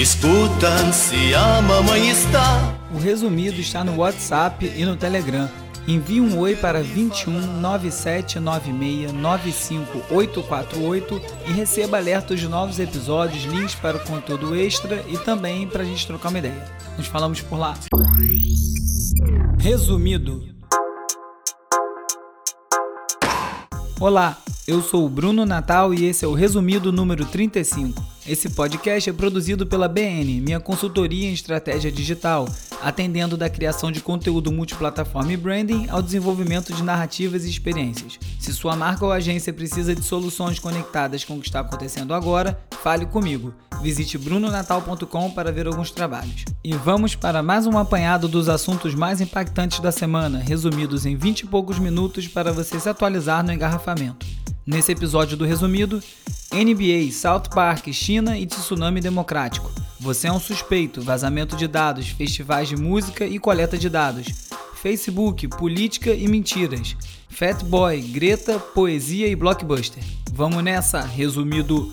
[0.00, 2.74] Escuta se a mamãe está.
[2.90, 5.46] O resumido está no WhatsApp e no Telegram.
[5.86, 13.98] Envie um oi para 21 9796 95848 e receba alertas de novos episódios, links para
[13.98, 16.64] o conteúdo extra e também para a gente trocar uma ideia.
[16.96, 17.74] Nos falamos por lá.
[19.58, 20.59] Resumido.
[24.00, 28.02] Olá, eu sou o Bruno Natal e esse é o resumido número 35.
[28.26, 32.48] Esse podcast é produzido pela BN, minha consultoria em estratégia digital,
[32.82, 38.18] atendendo da criação de conteúdo multiplataforma e branding ao desenvolvimento de narrativas e experiências.
[38.38, 42.58] Se sua marca ou agência precisa de soluções conectadas com o que está acontecendo agora,
[42.82, 43.54] fale comigo.
[43.82, 46.44] Visite brunonatal.com para ver alguns trabalhos.
[46.62, 51.40] E vamos para mais um apanhado dos assuntos mais impactantes da semana, resumidos em 20
[51.40, 54.26] e poucos minutos para você se atualizar no engarrafamento.
[54.66, 56.02] Nesse episódio do Resumido,
[56.52, 59.70] NBA, South Park, China e Tsunami Democrático.
[60.00, 64.28] Você é um suspeito, vazamento de dados, festivais de música e coleta de dados.
[64.76, 66.96] Facebook, política e mentiras.
[67.28, 70.02] Fat Boy, Greta, poesia e blockbuster.
[70.32, 71.92] Vamos nessa, resumido.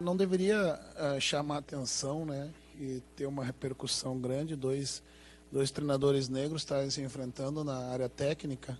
[0.00, 2.48] Não deveria uh, chamar atenção, né,
[2.80, 4.56] e ter uma repercussão grande.
[4.56, 5.02] Dois,
[5.52, 8.78] dois treinadores negros estarem se enfrentando na área técnica,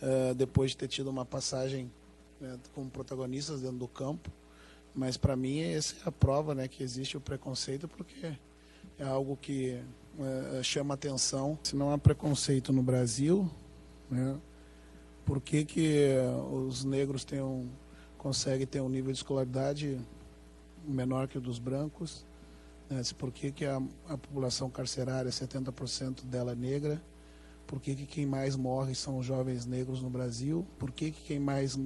[0.00, 1.90] uh, depois de ter tido uma passagem
[2.40, 4.30] né, como protagonistas dentro do campo.
[5.00, 8.36] Mas para mim essa é a prova né, que existe o preconceito, porque
[8.98, 9.82] é algo que
[10.18, 11.58] é, chama atenção.
[11.62, 13.50] Se não há preconceito no Brasil,
[14.10, 14.38] né,
[15.24, 16.06] por que, que
[16.52, 17.66] os negros têm um,
[18.18, 19.98] conseguem ter um nível de escolaridade
[20.86, 22.26] menor que o dos brancos?
[22.90, 27.02] Né, por que, que a, a população carcerária, 70% dela é negra?
[27.66, 30.66] Por que, que quem mais morre são os jovens negros no Brasil?
[30.78, 31.78] Por que, que quem mais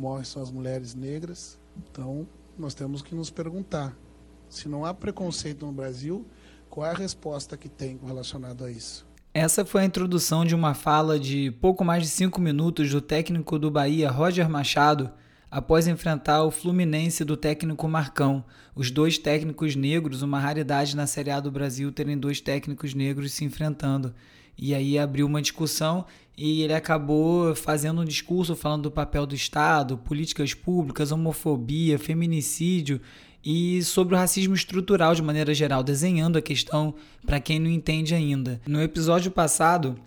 [0.00, 1.58] morrem são as mulheres negras.
[1.76, 2.26] Então,
[2.60, 3.96] nós temos que nos perguntar:
[4.48, 6.26] se não há preconceito no Brasil,
[6.68, 9.08] qual é a resposta que tem relacionado a isso?
[9.32, 13.58] Essa foi a introdução de uma fala de pouco mais de cinco minutos do técnico
[13.58, 15.10] do Bahia, Roger Machado,
[15.50, 18.44] após enfrentar o Fluminense do técnico Marcão.
[18.74, 23.32] Os dois técnicos negros, uma raridade na Série A do Brasil terem dois técnicos negros
[23.32, 24.14] se enfrentando.
[24.62, 26.04] E aí abriu uma discussão
[26.36, 33.00] e ele acabou fazendo um discurso falando do papel do Estado, políticas públicas, homofobia, feminicídio
[33.42, 36.94] e sobre o racismo estrutural de maneira geral, desenhando a questão
[37.24, 38.60] para quem não entende ainda.
[38.66, 39.98] No episódio passado,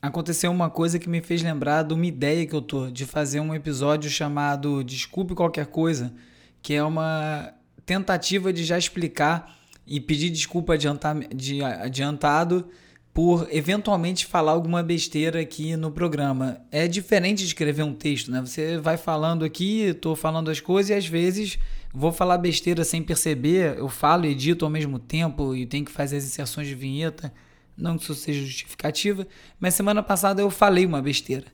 [0.00, 3.40] aconteceu uma coisa que me fez lembrar de uma ideia que eu tô de fazer
[3.40, 6.14] um episódio chamado Desculpe qualquer coisa,
[6.62, 7.52] que é uma
[7.84, 12.68] tentativa de já explicar e pedir desculpa adiantado
[13.16, 16.60] por eventualmente falar alguma besteira aqui no programa.
[16.70, 18.42] É diferente de escrever um texto, né?
[18.42, 21.58] Você vai falando aqui, estou falando as coisas e às vezes
[21.94, 25.90] vou falar besteira sem perceber, eu falo e edito ao mesmo tempo e tenho que
[25.90, 27.32] fazer as inserções de vinheta,
[27.74, 29.26] não que isso seja justificativa,
[29.58, 31.46] mas semana passada eu falei uma besteira.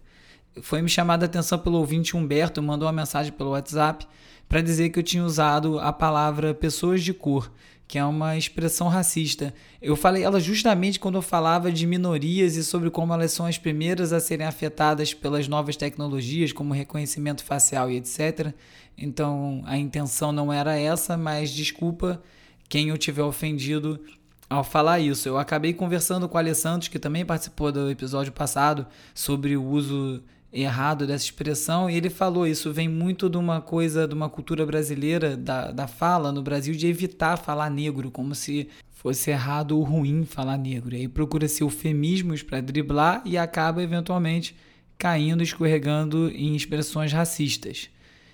[0.63, 4.05] Foi me chamada a atenção pelo ouvinte Humberto, mandou uma mensagem pelo WhatsApp
[4.49, 7.53] para dizer que eu tinha usado a palavra pessoas de cor
[7.87, 9.53] que é uma expressão racista.
[9.81, 13.59] Eu falei ela justamente quando eu falava de minorias e sobre como elas são as
[13.59, 18.55] primeiras a serem afetadas pelas novas tecnologias, como reconhecimento facial e etc.
[18.97, 22.23] Então a intenção não era essa, mas desculpa
[22.69, 24.01] quem eu tiver ofendido
[24.49, 25.29] ao falar isso.
[25.29, 30.23] Eu acabei conversando com o Alessandro, que também participou do episódio passado, sobre o uso
[30.53, 34.67] errado dessa expressão, e ele falou isso vem muito de uma coisa, de uma cultura
[34.67, 39.83] brasileira, da, da fala no Brasil, de evitar falar negro, como se fosse errado ou
[39.83, 40.95] ruim falar negro.
[40.95, 44.55] E aí procura-se eufemismos para driblar e acaba eventualmente
[44.99, 47.89] caindo, escorregando em expressões racistas.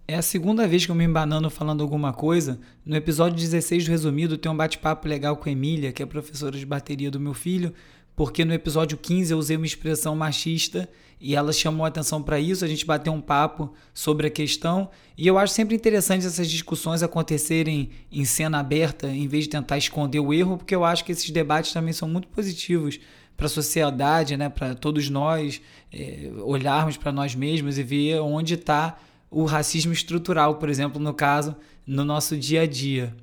[0.06, 2.58] É a segunda vez que eu me embanando falando alguma coisa.
[2.84, 6.58] No episódio 16 do Resumido tem um bate-papo legal com a Emília, que é professora
[6.58, 7.74] de bateria do meu filho,
[8.18, 10.88] porque no episódio 15 eu usei uma expressão machista
[11.20, 15.24] e ela chamou atenção para isso, a gente bateu um papo sobre a questão, e
[15.24, 20.18] eu acho sempre interessante essas discussões acontecerem em cena aberta, em vez de tentar esconder
[20.18, 22.98] o erro, porque eu acho que esses debates também são muito positivos
[23.36, 25.60] para a sociedade, né, para todos nós
[25.92, 28.98] é, olharmos para nós mesmos e ver onde está
[29.30, 31.54] o racismo estrutural, por exemplo, no caso,
[31.86, 33.14] no nosso dia a dia.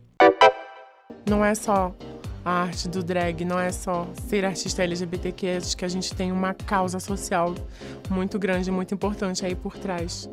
[1.28, 1.94] Não é só
[2.46, 6.32] a arte do drag não é só ser artista LGBTQ, acho que a gente tem
[6.32, 7.56] uma causa social
[8.08, 10.30] muito grande, muito importante aí por trás,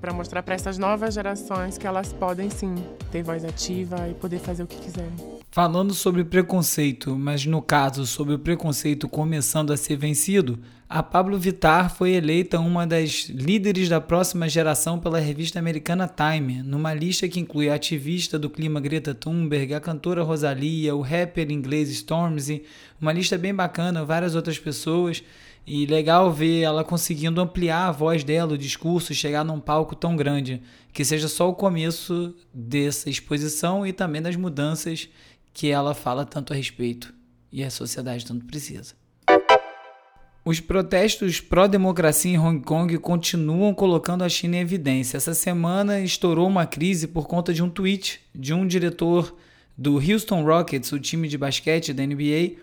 [0.00, 2.74] para mostrar para essas novas gerações que elas podem sim
[3.12, 5.12] ter voz ativa e poder fazer o que quiserem.
[5.50, 10.58] Falando sobre preconceito, mas no caso sobre o preconceito começando a ser vencido,
[10.92, 16.64] a Pablo Vittar foi eleita uma das líderes da próxima geração pela revista americana Time,
[16.64, 21.48] numa lista que inclui a ativista do clima Greta Thunberg, a cantora Rosalia, o rapper
[21.52, 22.64] inglês Stormzy,
[23.00, 25.22] uma lista bem bacana, várias outras pessoas.
[25.64, 30.16] E legal ver ela conseguindo ampliar a voz dela, o discurso, chegar num palco tão
[30.16, 30.60] grande.
[30.92, 35.08] Que seja só o começo dessa exposição e também das mudanças
[35.54, 37.14] que ela fala tanto a respeito
[37.52, 38.99] e a sociedade tanto precisa.
[40.42, 45.18] Os protestos pró-democracia em Hong Kong continuam colocando a China em evidência.
[45.18, 49.36] Essa semana estourou uma crise por conta de um tweet de um diretor
[49.76, 52.56] do Houston Rockets, o time de basquete da NBA,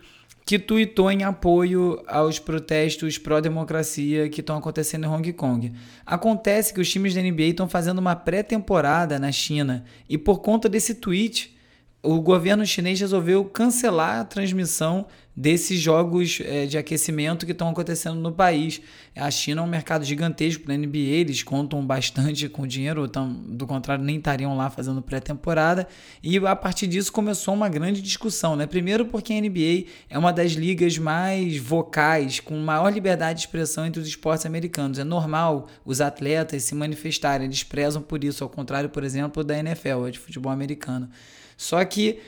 [0.43, 5.71] que tweetou em apoio aos protestos pró-democracia que estão acontecendo em Hong Kong.
[6.03, 10.67] Acontece que os times da NBA estão fazendo uma pré-temporada na China e por conta
[10.67, 11.55] desse tweet
[12.01, 15.05] o governo chinês resolveu cancelar a transmissão
[15.37, 18.81] desses jogos é, de aquecimento que estão acontecendo no país.
[19.15, 23.67] A China é um mercado gigantesco para NBA, eles contam bastante com dinheiro, então, do
[23.67, 25.87] contrário, nem estariam lá fazendo pré-temporada.
[26.23, 28.55] E a partir disso começou uma grande discussão.
[28.55, 28.65] Né?
[28.65, 33.85] Primeiro, porque a NBA é uma das ligas mais vocais, com maior liberdade de expressão
[33.85, 34.97] entre os esportes americanos.
[34.97, 39.55] É normal os atletas se manifestarem, eles prezam por isso, ao contrário, por exemplo, da
[39.55, 41.07] NFL, de futebol americano.
[41.55, 42.19] Só que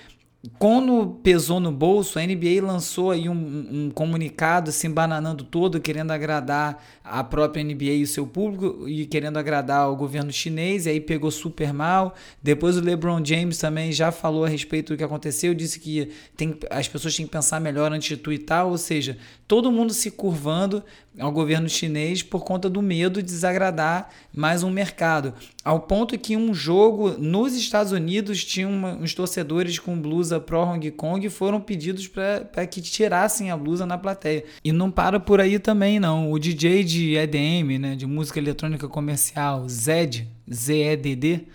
[0.58, 6.12] quando pesou no bolso, a NBA lançou aí um, um, comunicado se embananando todo, querendo
[6.12, 10.92] agradar a própria NBA e o seu público e querendo agradar o governo chinês, e
[10.92, 12.16] aí pegou super mal.
[12.42, 16.58] Depois o LeBron James também já falou a respeito do que aconteceu, disse que tem,
[16.70, 20.82] as pessoas têm que pensar melhor antes de twittar, ou seja, todo mundo se curvando
[21.20, 25.34] ao governo chinês por conta do medo de desagradar mais um mercado.
[25.64, 30.62] Ao ponto que um jogo nos Estados Unidos tinha uma, uns torcedores com blusa pro
[30.62, 34.46] Hong Kong e foram pedidos para que tirassem a blusa na plateia.
[34.64, 36.32] E não para por aí também não.
[36.32, 41.48] O DJ de EDM, né, de música eletrônica comercial, Zed, Z-E-D-D,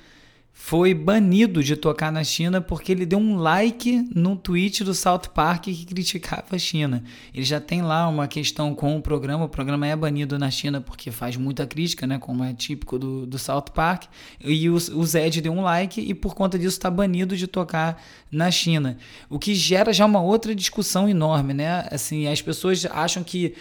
[0.56, 5.28] foi banido de tocar na China porque ele deu um like no tweet do South
[5.34, 7.02] Park que criticava a China.
[7.34, 10.80] Ele já tem lá uma questão com o programa, o programa é banido na China
[10.80, 14.04] porque faz muita crítica, né, como é típico do, do South Park,
[14.40, 18.00] e o, o Zed deu um like e por conta disso está banido de tocar
[18.30, 18.96] na China.
[19.28, 21.86] O que gera já uma outra discussão enorme, né?
[21.90, 23.54] Assim, as pessoas acham que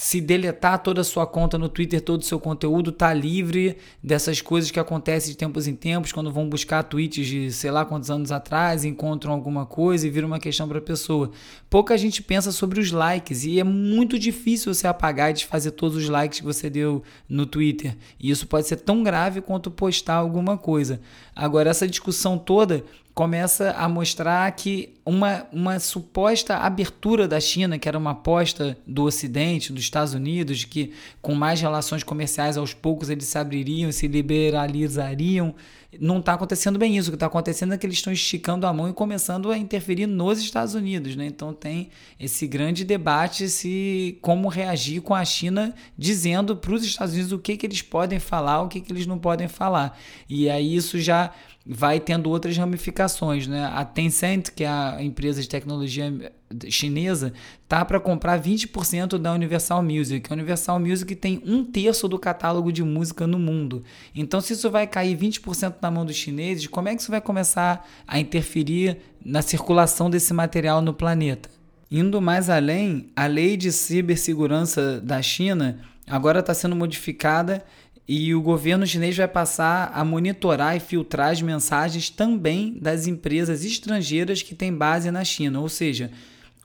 [0.00, 4.40] se deletar toda a sua conta no Twitter, todo o seu conteúdo, tá livre dessas
[4.40, 8.10] coisas que acontecem de tempos em tempos, quando vão buscar tweets de sei lá quantos
[8.10, 11.30] anos atrás, encontram alguma coisa e vira uma questão para a pessoa.
[11.68, 15.98] Pouca gente pensa sobre os likes e é muito difícil você apagar e desfazer todos
[15.98, 17.94] os likes que você deu no Twitter.
[18.18, 20.98] E isso pode ser tão grave quanto postar alguma coisa.
[21.36, 22.82] Agora, essa discussão toda
[23.20, 29.04] começa a mostrar que uma, uma suposta abertura da China, que era uma aposta do
[29.04, 33.92] Ocidente, dos Estados Unidos, de que com mais relações comerciais aos poucos eles se abririam,
[33.92, 35.54] se liberalizariam,
[35.98, 37.08] não está acontecendo bem isso.
[37.08, 40.06] O que está acontecendo é que eles estão esticando a mão e começando a interferir
[40.06, 41.16] nos Estados Unidos.
[41.16, 41.26] Né?
[41.26, 47.14] Então tem esse grande debate se como reagir com a China dizendo para os Estados
[47.14, 49.98] Unidos o que, que eles podem falar, o que, que eles não podem falar.
[50.28, 51.32] E aí isso já
[51.66, 53.46] vai tendo outras ramificações.
[53.46, 53.64] Né?
[53.64, 56.32] A Tencent, que é a empresa de tecnologia
[56.68, 57.32] chinesa,
[57.68, 60.30] tá para comprar 20% da Universal Music.
[60.30, 63.84] A Universal Music tem um terço do catálogo de música no mundo.
[64.14, 67.20] Então, se isso vai cair 20% na mão dos chineses, como é que isso vai
[67.20, 71.48] começar a interferir na circulação desse material no planeta?
[71.90, 77.64] Indo mais além, a lei de cibersegurança da China agora está sendo modificada
[78.06, 83.64] e o governo chinês vai passar a monitorar e filtrar as mensagens também das empresas
[83.64, 85.60] estrangeiras que têm base na China.
[85.60, 86.10] Ou seja,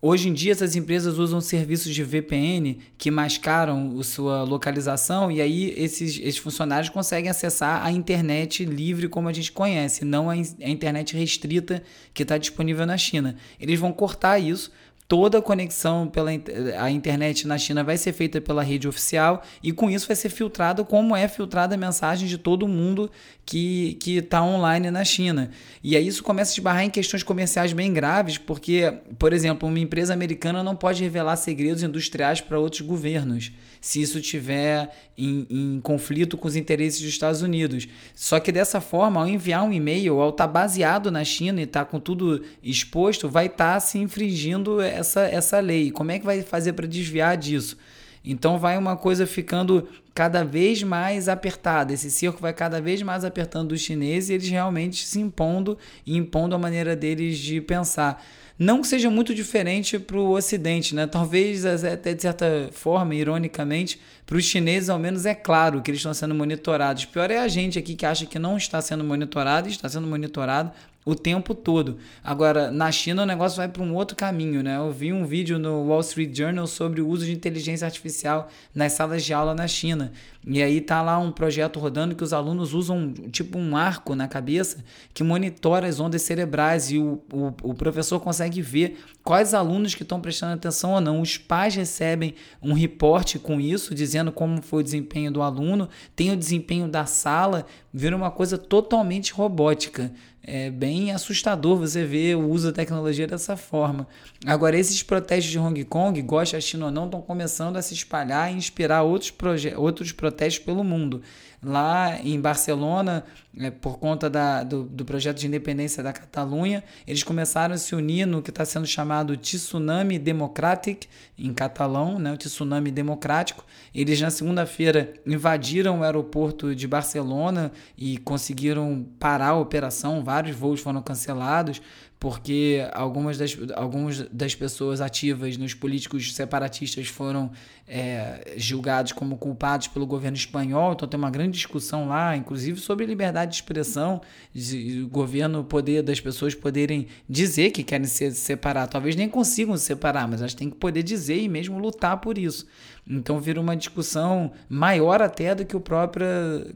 [0.07, 5.41] hoje em dia essas empresas usam serviços de VPN que mascaram a sua localização e
[5.41, 10.33] aí esses, esses funcionários conseguem acessar a internet livre como a gente conhece, não a,
[10.33, 11.81] a internet restrita
[12.13, 13.35] que está disponível na China.
[13.59, 14.71] Eles vão cortar isso
[15.07, 16.31] toda a conexão pela
[16.79, 20.29] a internet na China vai ser feita pela rede oficial e com isso vai ser
[20.29, 23.11] filtrado como é filtrada a mensagem de todo mundo
[23.45, 25.51] que está online na China.
[25.83, 29.79] E aí isso começa a esbarrar em questões comerciais bem graves, porque, por exemplo, uma
[29.79, 33.51] empresa americana não pode revelar segredos industriais para outros governos
[33.85, 37.87] se isso tiver em, em, conflito com os interesses dos Estados Unidos.
[38.15, 41.65] Só que dessa forma, ao enviar um e-mail, ao estar tá baseado na China e
[41.65, 45.91] estar tá com tudo exposto, vai estar tá se infringindo essa, essa lei.
[45.91, 47.77] Como é que vai fazer para desviar disso?
[48.25, 51.93] Então vai uma coisa ficando cada vez mais apertada.
[51.93, 56.17] Esse cerco vai cada vez mais apertando os chineses e eles realmente se impondo e
[56.17, 58.25] impondo a maneira deles de pensar.
[58.57, 61.05] Não que seja muito diferente para o Ocidente, né?
[61.05, 65.99] Talvez até de certa forma, ironicamente, para os chineses, ao menos, é claro que eles
[65.99, 67.03] estão sendo monitorados.
[67.03, 70.07] Pior é a gente aqui que acha que não está sendo monitorado e está sendo
[70.07, 70.71] monitorado
[71.05, 71.99] o tempo todo.
[72.23, 74.75] Agora, na China o negócio vai para um outro caminho, né?
[74.77, 78.93] Eu vi um vídeo no Wall Street Journal sobre o uso de inteligência artificial nas
[78.93, 80.11] salas de aula na China.
[80.47, 84.27] E aí tá lá um projeto rodando que os alunos usam tipo um arco na
[84.27, 84.83] cabeça
[85.13, 90.01] que monitora as ondas cerebrais e o, o, o professor consegue ver quais alunos que
[90.01, 91.21] estão prestando atenção ou não.
[91.21, 92.33] Os pais recebem
[92.63, 97.05] um reporte com isso, dizendo como foi o desempenho do aluno, tem o desempenho da
[97.05, 100.11] sala, vira uma coisa totalmente robótica
[100.47, 104.07] é bem assustador você ver o uso da tecnologia dessa forma.
[104.45, 107.95] Agora, esses protestos de Hong Kong, gosta a China ou não, estão começando a se
[107.95, 109.33] espalhar e inspirar outros,
[109.75, 111.23] outros protestos pelo mundo.
[111.63, 113.23] Lá em Barcelona,
[113.57, 117.95] é, por conta da, do, do projeto de independência da Catalunha, eles começaram a se
[117.95, 121.05] unir no que está sendo chamado Tsunami Democratic,
[121.37, 123.65] em catalão, né, o Tsunami Democrático.
[123.93, 130.81] Eles, na segunda-feira, invadiram o aeroporto de Barcelona e conseguiram parar a operação, vários voos
[130.81, 131.81] foram cancelados
[132.19, 137.51] porque algumas das, algumas das pessoas ativas nos políticos separatistas foram
[137.87, 143.05] é, julgados como culpados pelo governo espanhol, então tem uma grande discussão lá, inclusive sobre
[143.05, 144.21] liberdade de expressão,
[144.53, 149.85] de, governo poder das pessoas poderem dizer que querem se separar, talvez nem consigam se
[149.85, 152.65] separar, mas elas têm que poder dizer e mesmo lutar por isso.
[153.07, 156.27] Então vira uma discussão maior até do que a própria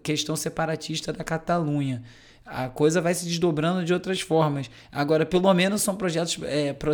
[0.04, 2.04] questão separatista da Catalunha
[2.52, 4.72] a coisa vai se desdobrando de outras formas.
[4.92, 6.92] Agora, pelo menos são projetos, é, pro,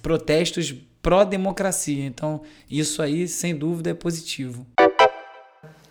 [0.00, 2.06] protestos pró-democracia.
[2.06, 4.66] Então, isso aí, sem dúvida, é positivo.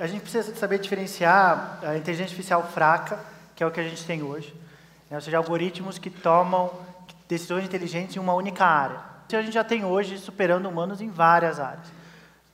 [0.04, 3.18] A gente precisa saber diferenciar a inteligência artificial fraca,
[3.56, 4.54] que é o que a gente tem hoje,
[5.10, 5.16] né?
[5.16, 6.74] ou seja, algoritmos que tomam
[7.26, 9.00] decisões inteligentes em uma única área.
[9.30, 11.88] Isso a gente já tem hoje superando humanos em várias áreas.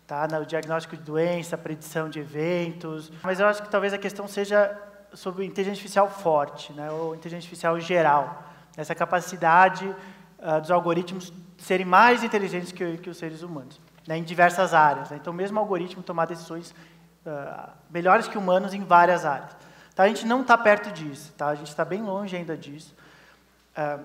[0.05, 0.27] Tá?
[0.27, 3.11] No diagnóstico de doença, predição de eventos.
[3.23, 4.71] Mas eu acho que talvez a questão seja
[5.15, 8.43] sobre inteligência artificial forte, né, ou inteligência artificial geral,
[8.77, 14.23] essa capacidade uh, dos algoritmos serem mais inteligentes que, que os seres humanos, né, em
[14.23, 15.09] diversas áreas.
[15.09, 15.17] Né?
[15.19, 16.75] Então, mesmo o algoritmo tomar decisões
[17.29, 19.51] uh, melhores que humanos em várias áreas.
[19.95, 21.47] Tá, a gente não está perto disso, tá?
[21.47, 22.93] a gente está bem longe ainda disso.
[23.77, 24.03] Uh,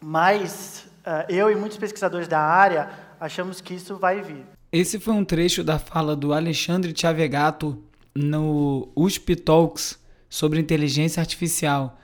[0.00, 0.88] mas
[1.28, 4.44] eu e muitos pesquisadores da área achamos que isso vai vir.
[4.72, 7.80] Esse foi um trecho da fala do Alexandre Chavegato
[8.14, 9.98] no USP Talks,
[10.28, 11.98] sobre inteligência artificial.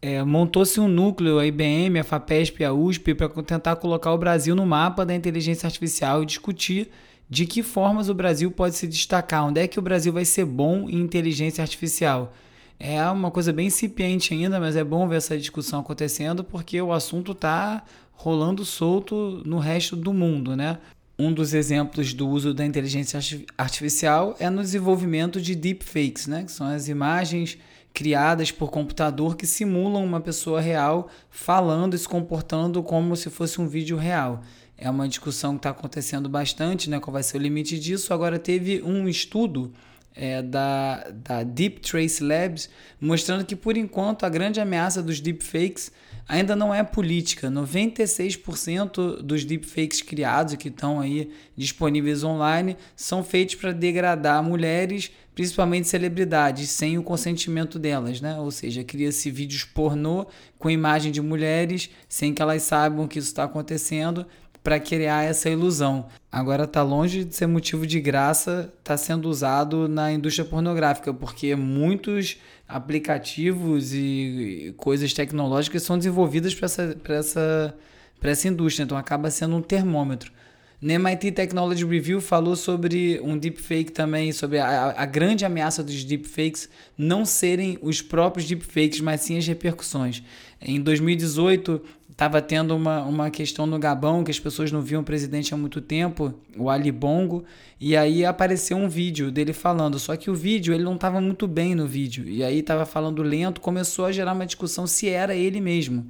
[0.00, 4.18] É, Montou-se um núcleo, a IBM, a FAPESP e a USP, para tentar colocar o
[4.18, 6.90] Brasil no mapa da inteligência artificial e discutir
[7.28, 10.44] de que formas o Brasil pode se destacar, onde é que o Brasil vai ser
[10.44, 12.32] bom em inteligência artificial.
[12.78, 16.92] É uma coisa bem incipiente ainda, mas é bom ver essa discussão acontecendo porque o
[16.92, 20.78] assunto está rolando solto no resto do mundo, né?
[21.18, 23.18] Um dos exemplos do uso da inteligência
[23.56, 26.44] artificial é no desenvolvimento de deepfakes, né?
[26.44, 27.56] que são as imagens
[27.94, 33.58] criadas por computador que simulam uma pessoa real falando e se comportando como se fosse
[33.58, 34.42] um vídeo real.
[34.78, 37.00] É uma discussão que está acontecendo bastante, né?
[37.00, 38.12] qual vai ser o limite disso.
[38.12, 39.72] Agora, teve um estudo
[40.16, 45.92] é, da, da Deep Trace Labs mostrando que, por enquanto, a grande ameaça dos deepfakes
[46.28, 47.50] ainda não é política.
[47.50, 55.86] 96% dos deepfakes criados que estão aí disponíveis online são feitos para degradar mulheres, principalmente
[55.86, 58.38] celebridades, sem o consentimento delas, né?
[58.38, 60.26] Ou seja, cria-se vídeos pornô
[60.58, 64.26] com imagem de mulheres sem que elas saibam que isso está acontecendo
[64.66, 66.06] para criar essa ilusão.
[66.30, 71.54] Agora está longe de ser motivo de graça, está sendo usado na indústria pornográfica, porque
[71.54, 77.74] muitos aplicativos e coisas tecnológicas são desenvolvidas para essa, essa,
[78.20, 80.32] essa indústria, então acaba sendo um termômetro.
[80.80, 86.02] No MIT Technology Review falou sobre um deepfake também, sobre a, a grande ameaça dos
[86.02, 86.68] deepfakes
[86.98, 90.24] não serem os próprios deepfakes, mas sim as repercussões.
[90.60, 95.04] Em 2018, estava tendo uma, uma questão no Gabão que as pessoas não viam o
[95.04, 97.44] presidente há muito tempo, o Ali Bongo,
[97.78, 101.46] e aí apareceu um vídeo dele falando, só que o vídeo ele não estava muito
[101.46, 105.34] bem no vídeo, e aí estava falando lento, começou a gerar uma discussão se era
[105.34, 106.06] ele mesmo.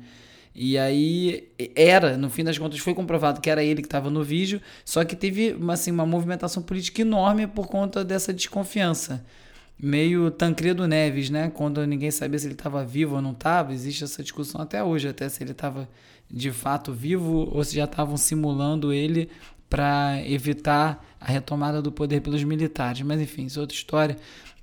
[0.54, 4.22] E aí era, no fim das contas foi comprovado que era ele que estava no
[4.22, 9.24] vídeo, só que teve assim, uma movimentação política enorme por conta dessa desconfiança
[9.78, 11.50] meio Tancredo Neves, né?
[11.50, 15.08] Quando ninguém sabia se ele estava vivo ou não estava, existe essa discussão até hoje,
[15.08, 15.88] até se ele estava
[16.30, 19.28] de fato vivo ou se já estavam simulando ele
[19.68, 23.02] para evitar a retomada do poder pelos militares.
[23.02, 24.16] Mas enfim, isso é outra história.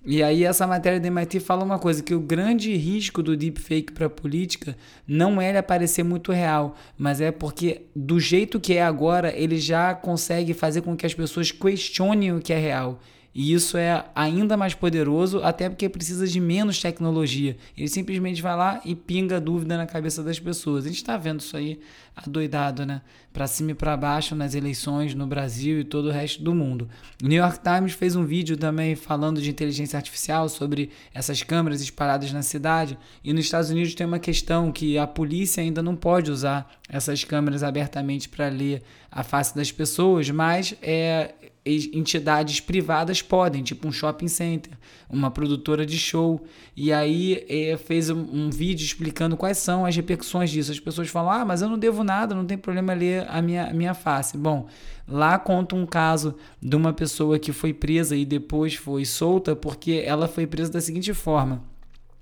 [0.06, 3.94] E aí essa matéria da MIT fala uma coisa, que o grande risco do deepfake
[3.94, 4.76] para a política
[5.08, 9.58] não é ele aparecer muito real, mas é porque do jeito que é agora, ele
[9.58, 13.00] já consegue fazer com que as pessoas questionem o que é real.
[13.36, 17.58] E isso é ainda mais poderoso, até porque precisa de menos tecnologia.
[17.76, 20.86] Ele simplesmente vai lá e pinga dúvida na cabeça das pessoas.
[20.86, 21.80] A gente está vendo isso aí
[22.16, 23.02] adoidado, né?
[23.32, 26.88] Para cima e para baixo nas eleições no Brasil e todo o resto do mundo.
[27.22, 31.82] O New York Times fez um vídeo também falando de inteligência artificial sobre essas câmeras
[31.82, 32.98] espalhadas na cidade.
[33.24, 37.24] E nos Estados Unidos tem uma questão que a polícia ainda não pode usar essas
[37.24, 41.34] câmeras abertamente para ler a face das pessoas, mas é,
[41.66, 44.74] entidades privadas podem, tipo um shopping center,
[45.10, 46.44] uma produtora de show.
[46.76, 50.72] E aí é, fez um, um, vídeo explicando quais são as repercussões disso.
[50.72, 53.68] As pessoas falam: ah, mas eu não devo nada, não tem problema ler a minha,
[53.68, 54.38] a minha face.
[54.38, 54.68] Bom,
[55.08, 60.04] lá conta um caso de uma pessoa que foi presa e depois foi solta porque
[60.06, 61.64] ela foi presa da seguinte forma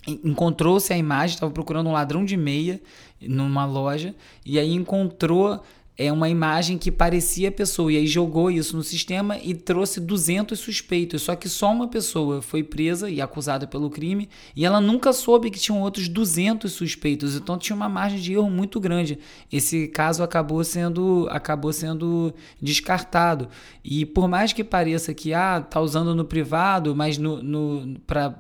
[0.08, 2.82] encontrou-se a imagem, estava procurando um ladrão de meia
[3.22, 5.62] numa loja e aí encontrou
[6.05, 7.91] é uma imagem que parecia a pessoa.
[7.91, 11.22] E aí jogou isso no sistema e trouxe 200 suspeitos.
[11.22, 15.51] Só que só uma pessoa foi presa e acusada pelo crime e ela nunca soube
[15.51, 17.36] que tinham outros 200 suspeitos.
[17.36, 19.20] Então tinha uma margem de erro muito grande.
[19.51, 23.48] Esse caso acabou sendo, acabou sendo descartado.
[23.84, 28.36] E por mais que pareça que ah, tá usando no privado, mas no, no para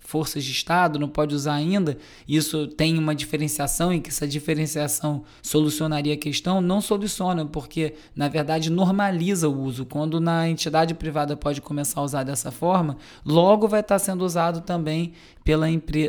[0.00, 5.24] forças de Estado não pode usar ainda, isso tem uma diferenciação e que essa diferenciação
[5.42, 9.86] solucionaria a questão, não soluciona, porque na verdade normaliza o uso.
[9.86, 14.60] Quando na entidade privada pode começar a usar dessa forma, logo vai estar sendo usado
[14.62, 15.12] também
[15.44, 15.66] pela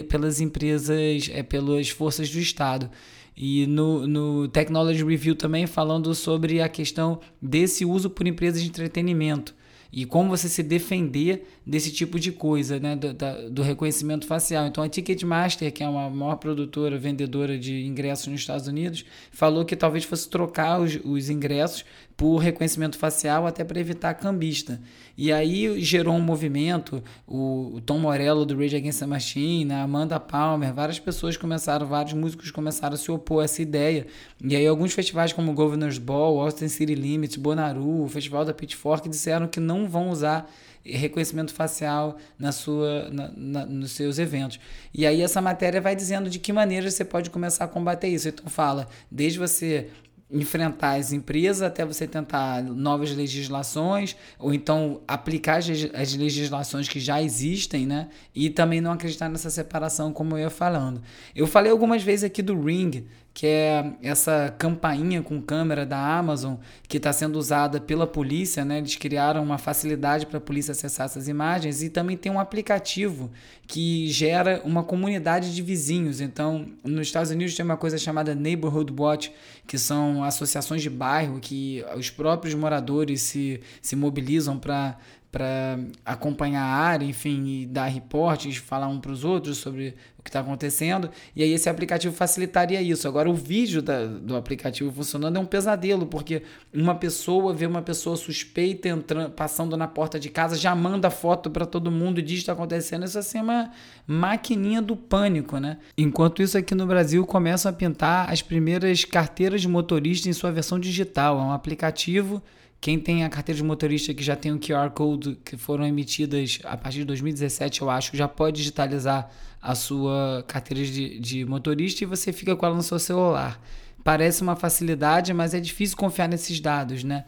[0.09, 2.89] pelas empresas, é, pelas forças do Estado.
[3.37, 8.67] E no, no Technology Review também falando sobre a questão desse uso por empresas de
[8.67, 9.55] entretenimento
[9.91, 14.65] e como você se defender desse tipo de coisa, né, do, da, do reconhecimento facial.
[14.65, 19.65] Então a Ticketmaster, que é uma maior produtora, vendedora de ingressos nos Estados Unidos, falou
[19.65, 21.83] que talvez fosse trocar os, os ingressos
[22.21, 24.79] por reconhecimento facial até para evitar cambista.
[25.17, 30.19] E aí gerou um movimento, o, Tom Morello do Rage Against the Machine, a Amanda
[30.19, 34.05] Palmer, várias pessoas começaram, vários músicos começaram a se opor a essa ideia.
[34.39, 39.09] E aí alguns festivais como Governor's Ball, Austin City Limits, Bonnaroo, o Festival da Pitchfork
[39.09, 40.47] disseram que não vão usar
[40.85, 44.59] reconhecimento facial na sua, na, na, nos seus eventos.
[44.93, 48.29] E aí essa matéria vai dizendo de que maneira você pode começar a combater isso.
[48.29, 49.89] Então fala, desde você
[50.31, 57.21] enfrentar as empresas até você tentar novas legislações ou então aplicar as legislações que já
[57.21, 58.09] existem, né?
[58.33, 61.01] E também não acreditar nessa separação como eu ia falando.
[61.35, 66.55] Eu falei algumas vezes aqui do Ring, que é essa campainha com câmera da Amazon
[66.87, 68.79] que está sendo usada pela polícia, né?
[68.79, 73.31] Eles criaram uma facilidade para a polícia acessar essas imagens e também tem um aplicativo
[73.65, 76.19] que gera uma comunidade de vizinhos.
[76.19, 79.31] Então, nos Estados Unidos tem uma coisa chamada Neighborhood Watch,
[79.65, 84.97] que são associações de bairro que os próprios moradores se, se mobilizam para
[85.31, 90.21] para acompanhar a área, enfim, e dar reportes, falar um para os outros sobre o
[90.21, 91.09] que está acontecendo.
[91.33, 93.07] E aí esse aplicativo facilitaria isso.
[93.07, 97.81] Agora o vídeo da, do aplicativo funcionando é um pesadelo, porque uma pessoa vê uma
[97.81, 102.21] pessoa suspeita entrando, passando na porta de casa, já manda foto para todo mundo e
[102.21, 103.05] diz que está acontecendo.
[103.05, 103.71] Isso assim é uma
[104.05, 105.77] maquininha do pânico, né?
[105.97, 110.51] Enquanto isso aqui no Brasil começam a pintar as primeiras carteiras de motorista em sua
[110.51, 111.39] versão digital.
[111.39, 112.43] É um aplicativo
[112.81, 116.59] quem tem a carteira de motorista que já tem o QR Code que foram emitidas
[116.63, 119.29] a partir de 2017, eu acho, já pode digitalizar
[119.61, 123.61] a sua carteira de, de motorista e você fica com ela no seu celular.
[124.03, 127.25] Parece uma facilidade, mas é difícil confiar nesses dados, né?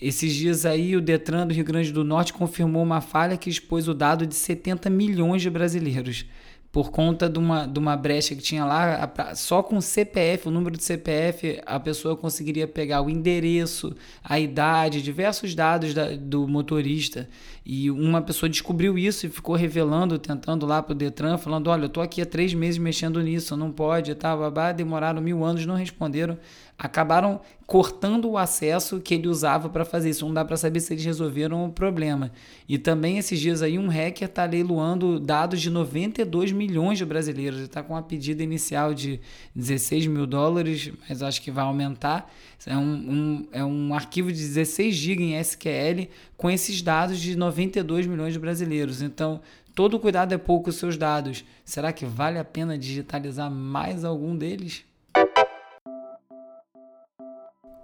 [0.00, 3.88] Esses dias aí, o Detran do Rio Grande do Norte confirmou uma falha que expôs
[3.88, 6.26] o dado de 70 milhões de brasileiros
[6.72, 10.74] por conta de uma, de uma brecha que tinha lá, só com CPF, o número
[10.74, 17.28] de CPF, a pessoa conseguiria pegar o endereço, a idade, diversos dados da, do motorista.
[17.64, 21.82] E uma pessoa descobriu isso e ficou revelando, tentando lá para o Detran, falando: Olha,
[21.82, 24.72] eu estou aqui há três meses mexendo nisso, não pode, tá, babá.
[24.72, 26.38] Demoraram mil anos, não responderam
[26.82, 30.26] acabaram cortando o acesso que ele usava para fazer isso.
[30.26, 32.32] Não dá para saber se eles resolveram o problema.
[32.68, 37.58] E também esses dias aí um hacker está leiloando dados de 92 milhões de brasileiros.
[37.60, 39.20] Ele está com uma pedida inicial de
[39.54, 42.28] 16 mil dólares, mas acho que vai aumentar.
[42.66, 47.36] É um, um, é um arquivo de 16 GB em SQL com esses dados de
[47.36, 49.02] 92 milhões de brasileiros.
[49.02, 49.40] Então,
[49.72, 51.44] todo cuidado é pouco os seus dados.
[51.64, 54.84] Será que vale a pena digitalizar mais algum deles?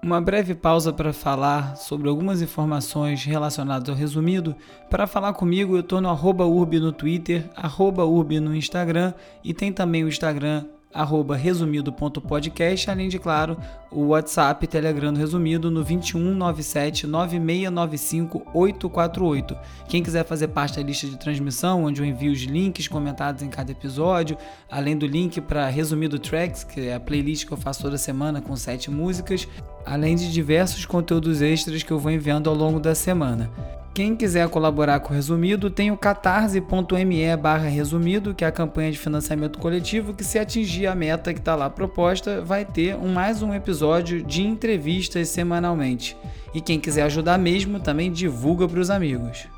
[0.00, 4.54] Uma breve pausa para falar sobre algumas informações relacionadas ao resumido.
[4.88, 9.52] Para falar comigo, eu estou no arroba urb no Twitter, arroba urb no Instagram e
[9.52, 13.56] tem também o Instagram arroba resumido.podcast, além de, claro,
[13.90, 19.56] o WhatsApp Telegram Resumido no 2197 9695 848.
[19.88, 23.48] Quem quiser fazer parte da lista de transmissão, onde eu envio os links comentados em
[23.48, 24.36] cada episódio,
[24.70, 28.40] além do link para Resumido Tracks, que é a playlist que eu faço toda semana
[28.40, 29.46] com sete músicas,
[29.84, 33.50] além de diversos conteúdos extras que eu vou enviando ao longo da semana.
[33.98, 38.92] Quem quiser colaborar com o Resumido, tem o catarse.me barra resumido, que é a campanha
[38.92, 43.12] de financiamento coletivo, que se atingir a meta que está lá proposta, vai ter um,
[43.12, 46.16] mais um episódio de entrevistas semanalmente.
[46.54, 49.48] E quem quiser ajudar mesmo, também divulga para os amigos.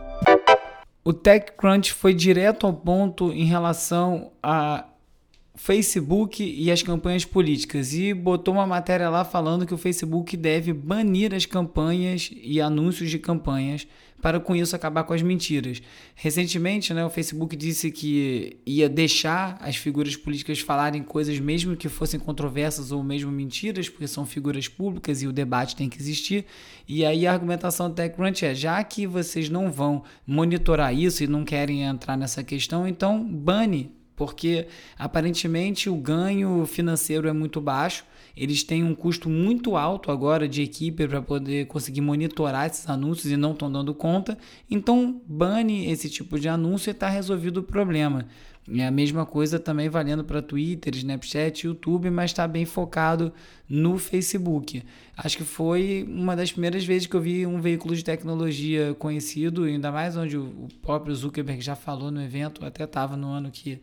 [1.04, 4.86] O TechCrunch foi direto ao ponto em relação a
[5.54, 10.72] Facebook e as campanhas políticas e botou uma matéria lá falando que o Facebook deve
[10.72, 13.86] banir as campanhas e anúncios de campanhas
[14.20, 15.82] para com isso acabar com as mentiras.
[16.14, 21.88] Recentemente, né, o Facebook disse que ia deixar as figuras políticas falarem coisas mesmo que
[21.88, 26.44] fossem controversas ou mesmo mentiras, porque são figuras públicas e o debate tem que existir.
[26.86, 31.26] E aí a argumentação do TechCrunch é, já que vocês não vão monitorar isso e
[31.26, 34.66] não querem entrar nessa questão, então bane porque
[34.98, 38.04] aparentemente o ganho financeiro é muito baixo.
[38.36, 43.30] Eles têm um custo muito alto agora de equipe para poder conseguir monitorar esses anúncios
[43.32, 44.36] e não estão dando conta.
[44.70, 48.26] Então, bane esse tipo de anúncio e está resolvido o problema.
[48.72, 53.32] É a mesma coisa também valendo para Twitter, Snapchat, YouTube, mas está bem focado
[53.68, 54.82] no Facebook.
[55.16, 59.64] Acho que foi uma das primeiras vezes que eu vi um veículo de tecnologia conhecido,
[59.64, 63.80] ainda mais onde o próprio Zuckerberg já falou no evento, até estava no ano que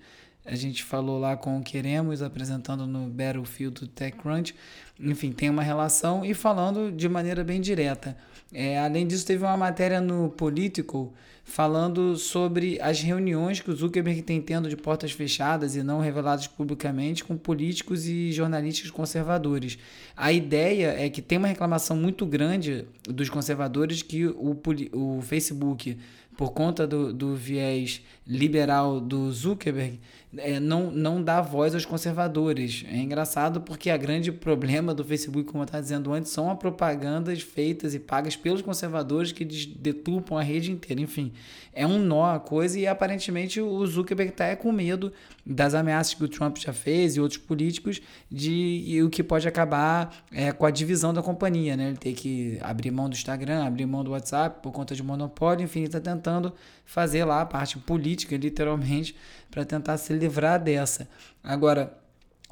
[0.47, 4.55] a gente falou lá com o Queremos, apresentando no Battlefield TechCrunch.
[4.99, 8.17] Enfim, tem uma relação e falando de maneira bem direta.
[8.53, 14.21] É, além disso, teve uma matéria no Political falando sobre as reuniões que o Zuckerberg
[14.21, 19.77] tem tendo de portas fechadas e não reveladas publicamente com políticos e jornalistas conservadores.
[20.15, 24.57] A ideia é que tem uma reclamação muito grande dos conservadores que o,
[24.91, 25.97] o Facebook
[26.35, 29.99] por conta do, do viés liberal do Zuckerberg,
[30.37, 32.83] é, não, não dá voz aos conservadores.
[32.91, 36.57] É engraçado porque a grande problema do Facebook, como eu estava dizendo antes, são as
[36.57, 41.01] propagandas feitas e pagas pelos conservadores que detupam a rede inteira.
[41.01, 41.31] Enfim,
[41.73, 45.13] é um nó a coisa e aparentemente o Zuckerberg está é com medo
[45.45, 50.25] das ameaças que o Trump já fez e outros políticos de o que pode acabar
[50.31, 51.89] é, com a divisão da companhia, né?
[51.89, 55.63] Ele ter que abrir mão do Instagram, abrir mão do WhatsApp por conta de monopólio,
[55.63, 56.51] enfim, está tentando
[56.83, 59.15] fazer lá a parte política, literalmente,
[59.51, 61.07] para tentar se livrar dessa.
[61.43, 61.95] Agora,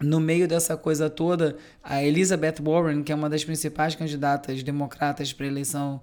[0.01, 5.31] no meio dessa coisa toda, a Elizabeth Warren, que é uma das principais candidatas democratas
[5.31, 6.01] para a eleição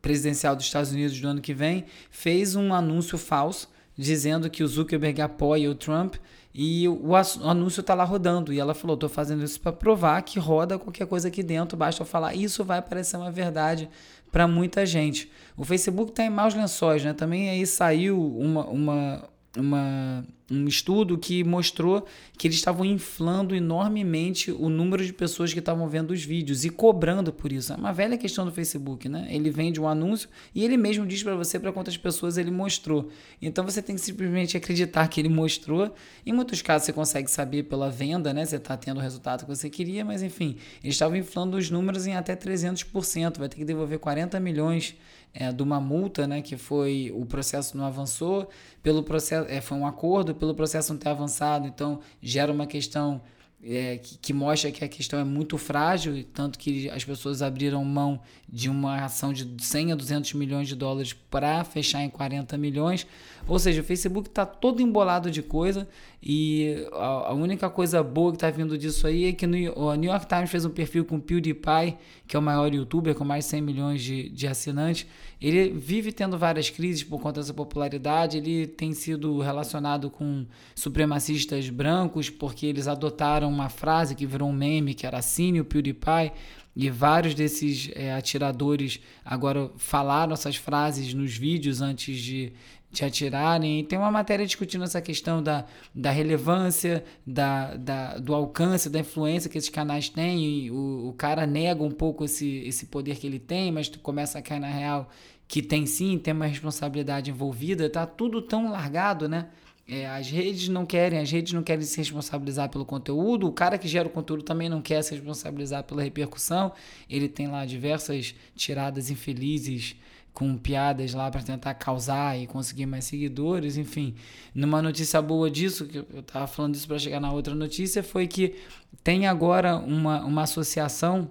[0.00, 4.68] presidencial dos Estados Unidos do ano que vem, fez um anúncio falso dizendo que o
[4.68, 6.16] Zuckerberg apoia o Trump
[6.54, 8.52] e o anúncio está lá rodando.
[8.52, 12.02] E ela falou: estou fazendo isso para provar que roda qualquer coisa aqui dentro, basta
[12.02, 12.34] eu falar.
[12.34, 13.88] Isso vai parecer uma verdade
[14.34, 15.30] para muita gente.
[15.56, 17.12] O Facebook está em maus lençóis, né?
[17.12, 24.52] Também aí saiu uma, uma, uma um estudo que mostrou que eles estavam inflando enormemente
[24.52, 27.72] o número de pessoas que estavam vendo os vídeos e cobrando por isso.
[27.72, 29.26] É uma velha questão do Facebook, né?
[29.30, 33.08] Ele vende um anúncio e ele mesmo diz para você para quantas pessoas ele mostrou.
[33.40, 35.94] Então você tem que simplesmente acreditar que ele mostrou.
[36.26, 38.44] Em muitos casos você consegue saber pela venda, né?
[38.44, 42.06] Você está tendo o resultado que você queria, mas enfim, eles estavam inflando os números
[42.06, 43.38] em até 300%.
[43.38, 44.94] Vai ter que devolver 40 milhões
[45.34, 46.40] é, de uma multa, né?
[46.40, 48.48] Que foi o processo não avançou,
[48.82, 53.20] pelo processo é, foi um acordo pelo processo não ter avançado, então gera uma questão
[53.66, 57.82] é, que, que, mostra que a questão é muito frágil, tanto que as pessoas abriram
[57.82, 62.58] mão de uma ação de 100 a 200 milhões de dólares para fechar em 40
[62.58, 63.06] milhões.
[63.48, 65.88] Ou seja, o Facebook está todo embolado de coisa
[66.26, 69.94] e a, a única coisa boa que está vindo disso aí é que no, o
[69.94, 73.24] New York Times fez um perfil com o PewDiePie, que é o maior youtuber com
[73.24, 75.06] mais de 100 milhões de, de assinantes.
[75.38, 78.38] Ele vive tendo várias crises por conta dessa popularidade.
[78.38, 84.52] Ele tem sido relacionado com supremacistas brancos porque eles adotaram uma frase que virou um
[84.52, 86.32] meme, que era assine o PewDiePie.
[86.74, 92.52] E vários desses é, atiradores agora falaram essas frases nos vídeos antes de,
[92.94, 93.80] te atirarem.
[93.80, 99.00] E tem uma matéria discutindo essa questão da, da relevância, da, da, do alcance, da
[99.00, 100.70] influência que esses canais têm.
[100.70, 104.38] O, o cara nega um pouco esse, esse poder que ele tem, mas tu começa
[104.38, 105.10] a cair na real
[105.46, 107.90] que tem sim, tem uma responsabilidade envolvida.
[107.90, 109.48] Tá tudo tão largado, né?
[109.86, 113.76] É, as redes não querem, as redes não querem se responsabilizar pelo conteúdo, o cara
[113.76, 116.72] que gera o conteúdo também não quer se responsabilizar pela repercussão.
[117.08, 119.96] Ele tem lá diversas tiradas infelizes
[120.34, 124.14] com piadas lá para tentar causar e conseguir mais seguidores, enfim.
[124.54, 128.26] Numa notícia boa disso, que eu estava falando isso para chegar na outra notícia, foi
[128.26, 128.56] que
[129.02, 131.30] tem agora uma, uma associação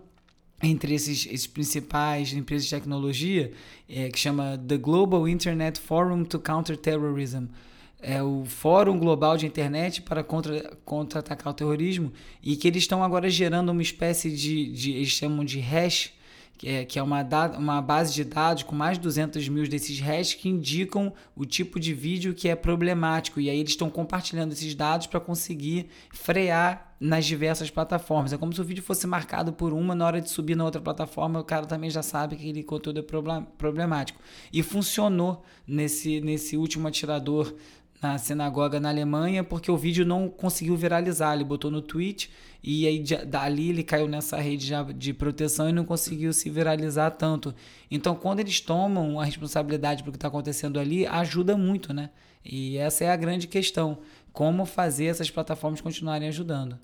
[0.62, 3.52] entre esses, esses principais empresas de tecnologia,
[3.90, 7.48] é, que chama The Global Internet Forum to Counter Terrorism
[8.04, 12.12] é o Fórum Global de Internet para contra, contra-atacar o terrorismo
[12.44, 16.12] e que eles estão agora gerando uma espécie de, de eles chamam de hash,
[16.58, 17.22] que é, que é uma,
[17.58, 21.80] uma base de dados com mais de 200 mil desses hashes que indicam o tipo
[21.80, 26.94] de vídeo que é problemático e aí eles estão compartilhando esses dados para conseguir frear
[27.00, 28.32] nas diversas plataformas.
[28.32, 30.80] É como se o vídeo fosse marcado por uma, na hora de subir na outra
[30.80, 34.22] plataforma, o cara também já sabe que aquele conteúdo é problemático.
[34.54, 37.54] E funcionou nesse, nesse último atirador
[38.04, 41.34] na sinagoga na Alemanha porque o vídeo não conseguiu viralizar.
[41.34, 42.30] Ele botou no tweet
[42.62, 47.56] e aí dali ele caiu nessa rede de proteção e não conseguiu se viralizar tanto.
[47.90, 52.10] Então, quando eles tomam a responsabilidade pelo que está acontecendo ali, ajuda muito, né?
[52.46, 54.00] E essa é a grande questão:
[54.32, 56.78] como fazer essas plataformas continuarem ajudando.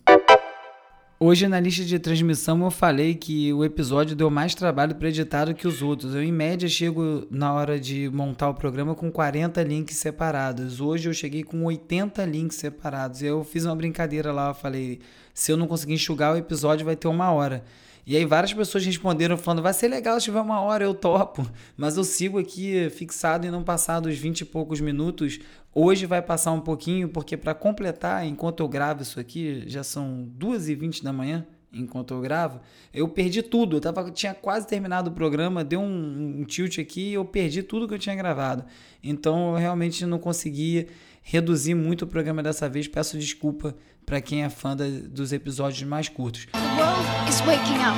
[1.22, 5.44] Hoje na lista de transmissão eu falei que o episódio deu mais trabalho para editar
[5.44, 6.16] do que os outros.
[6.16, 10.80] Eu em média chego na hora de montar o programa com 40 links separados.
[10.80, 13.22] Hoje eu cheguei com 80 links separados.
[13.22, 15.02] Eu fiz uma brincadeira lá, eu falei,
[15.34, 17.66] se eu não conseguir enxugar o episódio vai ter uma hora.
[18.10, 21.48] E aí várias pessoas responderam falando, vai ser legal se tiver uma hora, eu topo.
[21.78, 25.40] Mas eu sigo aqui fixado em não passar dos 20 e poucos minutos.
[25.76, 30.28] Hoje vai passar um pouquinho, porque para completar, enquanto eu gravo isso aqui, já são
[30.40, 32.60] 2h20 da manhã, enquanto eu gravo,
[32.92, 33.78] eu perdi tudo.
[33.78, 37.62] Eu tava, tinha quase terminado o programa, deu um, um tilt aqui e eu perdi
[37.62, 38.66] tudo que eu tinha gravado.
[39.04, 40.88] Então eu realmente não consegui
[41.22, 42.88] reduzir muito o programa dessa vez.
[42.88, 43.76] Peço desculpa
[44.10, 46.48] para quem é fã da, dos episódios mais curtos.
[46.52, 47.96] The world is waking up.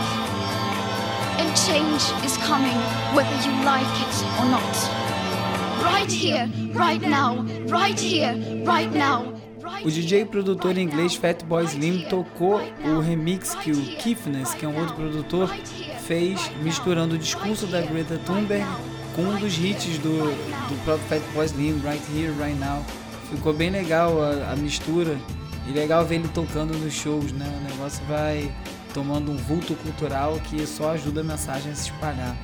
[1.39, 2.75] And change is coming,
[3.15, 4.61] whether you like it or not.
[5.81, 9.33] Right here, right now, right here, right now.
[9.85, 14.67] O DJ e produtor inglês Fatboy Slim tocou o remix que o Keefness, que é
[14.67, 15.47] um outro produtor,
[16.05, 18.65] fez misturando o discurso da Greta Thunberg
[19.15, 20.31] com um dos hits do,
[20.67, 22.85] do próprio Fatboy Slim, Right Here, Right Now.
[23.29, 25.17] Ficou bem legal a, a mistura
[25.71, 27.45] e legal ver ele tocando nos shows, né?
[27.61, 28.53] O negócio vai
[28.93, 32.35] tomando um vulto cultural que só ajuda a mensagem a se espalhar.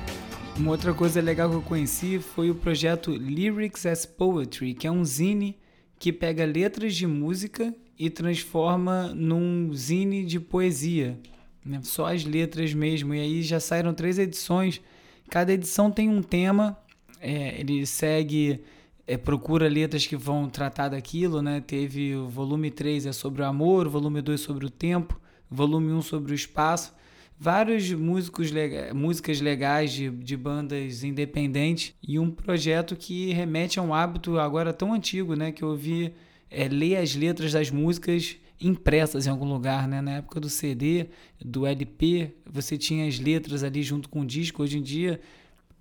[0.56, 4.90] Uma outra coisa legal que eu conheci foi o projeto Lyrics as Poetry, que é
[4.90, 5.58] um zine
[5.98, 11.18] que pega letras de música e transforma num zine de poesia.
[11.62, 11.80] Né?
[11.82, 13.14] Só as letras mesmo.
[13.14, 14.80] E aí já saíram três edições.
[15.28, 16.78] Cada edição tem um tema.
[17.20, 18.62] É, ele segue
[19.08, 21.62] é, procura letras que vão tratar daquilo, né?
[21.66, 25.18] Teve o volume 3 é sobre o amor, o volume 2 sobre o tempo,
[25.50, 26.94] o volume 1 sobre o espaço.
[27.40, 28.52] Vários músicos
[28.94, 34.74] músicas legais de, de bandas independentes e um projeto que remete a um hábito agora
[34.74, 35.52] tão antigo, né?
[35.52, 36.12] Que eu ouvi
[36.50, 40.02] é, ler as letras das músicas impressas em algum lugar, né?
[40.02, 41.06] Na época do CD,
[41.42, 44.62] do LP, você tinha as letras ali junto com o disco.
[44.62, 45.18] Hoje em dia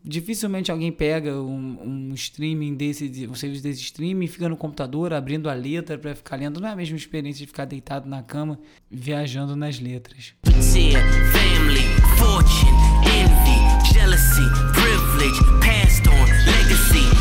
[0.08, 5.14] dificilmente alguém pega um, um streaming desse, um serviço desse streaming e fica no computador
[5.14, 6.60] abrindo a letra para ficar lendo.
[6.60, 10.34] Não é a mesma experiência de ficar deitado na cama viajando nas letras.
[10.46, 11.82] Family,
[12.18, 12.72] fortune,
[13.06, 14.42] envy, jealousy,
[14.74, 17.18] privilege, passed on, legacy.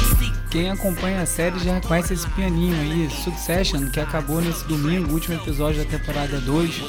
[0.50, 5.34] Quem acompanha a série já reconhece esse pianinho aí, Succession, que acabou nesse domingo, último
[5.34, 6.82] episódio da temporada 2.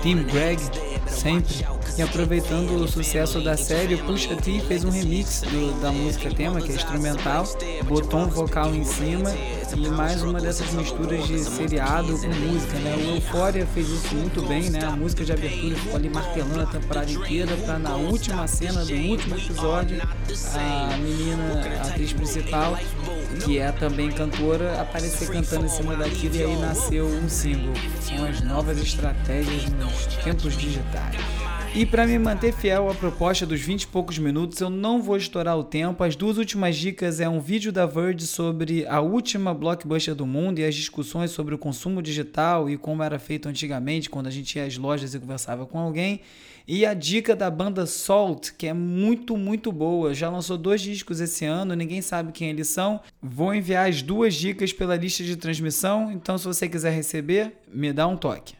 [0.00, 0.62] Tim Greg,
[1.08, 1.64] sempre.
[1.96, 6.60] E aproveitando o sucesso da série, Pusha T fez um remix do, da música tema,
[6.60, 7.44] que é instrumental,
[7.84, 9.30] botou um vocal em cima
[9.76, 12.96] e mais uma dessas misturas de seriado com música, né?
[12.96, 14.84] O Euphoria fez isso muito bem, né?
[14.84, 18.94] A música de abertura ficou ali martelando a temporada inteira para na última cena do
[18.94, 20.00] último episódio
[20.54, 22.78] a menina, a atriz principal,
[23.34, 27.74] que é também cantora, aparecer cantando em cima daquilo e aí nasceu um single.
[28.00, 31.43] São as novas estratégias nos tempos digitais.
[31.76, 35.16] E para me manter fiel à proposta dos 20 e poucos minutos, eu não vou
[35.16, 36.04] estourar o tempo.
[36.04, 40.60] As duas últimas dicas é um vídeo da Verge sobre a última blockbuster do mundo
[40.60, 44.54] e as discussões sobre o consumo digital e como era feito antigamente, quando a gente
[44.54, 46.20] ia às lojas e conversava com alguém.
[46.64, 50.14] E a dica da banda Salt, que é muito, muito boa.
[50.14, 53.00] Já lançou dois discos esse ano, ninguém sabe quem eles são.
[53.20, 57.92] Vou enviar as duas dicas pela lista de transmissão, então se você quiser receber, me
[57.92, 58.54] dá um toque.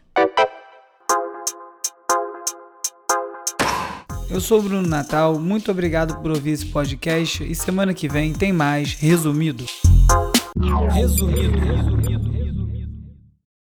[4.35, 8.33] Eu sou o Bruno Natal, muito obrigado por ouvir esse podcast e semana que vem
[8.33, 9.63] tem mais resumido.
[10.91, 12.44] Resumido.